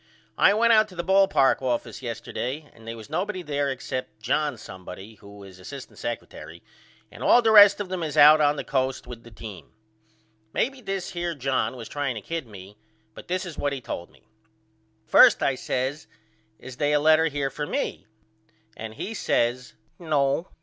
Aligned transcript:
I 0.35 0.55
went 0.55 0.73
out 0.73 0.87
to 0.87 0.95
the 0.95 1.03
ball 1.03 1.27
park 1.27 1.61
office 1.61 2.01
yesterday 2.01 2.67
and 2.73 2.87
they 2.87 2.95
was 2.95 3.07
nobody 3.07 3.43
there 3.43 3.69
except 3.69 4.19
John 4.19 4.57
somebody 4.57 5.13
who 5.21 5.43
is 5.43 5.59
asst 5.59 5.95
secretary 5.95 6.63
and 7.11 7.21
all 7.23 7.43
the 7.43 7.51
rest 7.51 7.79
of 7.79 7.87
them 7.89 8.01
is 8.01 8.17
out 8.17 8.41
on 8.41 8.55
the 8.55 8.63
Coast 8.63 9.05
with 9.05 9.21
the 9.21 9.29
team. 9.29 9.73
Maybe 10.53 10.81
this 10.81 11.11
here 11.11 11.35
John 11.35 11.75
was 11.75 11.87
trying 11.87 12.15
to 12.15 12.21
kid 12.21 12.47
me 12.47 12.79
but 13.13 13.27
this 13.27 13.45
is 13.45 13.59
what 13.59 13.73
he 13.73 13.79
told 13.79 14.09
me. 14.09 14.23
First 15.05 15.43
I 15.43 15.53
says 15.53 16.07
Is 16.57 16.77
they 16.77 16.93
a 16.93 16.99
letter 16.99 17.27
here 17.27 17.51
for 17.51 17.67
me? 17.67 18.07
And 18.75 18.95
he 18.95 19.13
says 19.13 19.75
No. 19.99 20.47